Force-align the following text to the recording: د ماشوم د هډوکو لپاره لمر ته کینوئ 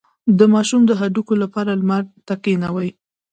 د 0.37 0.39
ماشوم 0.53 0.81
د 0.87 0.91
هډوکو 0.99 1.33
لپاره 1.43 1.71
لمر 1.79 2.03
ته 2.27 2.33
کینوئ 2.43 2.89